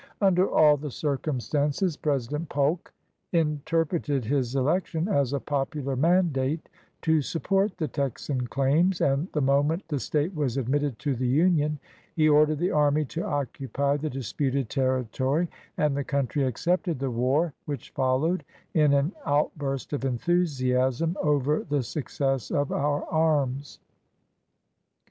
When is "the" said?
0.77-0.89, 7.77-7.87, 9.33-9.43, 9.89-9.99, 11.15-11.27, 12.57-12.71, 13.95-14.09, 15.95-16.03, 16.97-17.11, 21.69-21.83